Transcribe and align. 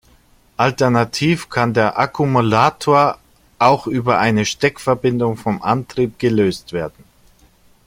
Alternativ 0.57 1.47
kann 1.51 1.75
der 1.75 1.99
Akkumulator 1.99 3.19
auch 3.59 3.85
über 3.85 4.17
eine 4.17 4.45
Steckverbindung 4.45 5.37
vom 5.37 5.61
Antrieb 5.61 6.17
gelöst 6.17 6.73
werden. 6.73 7.03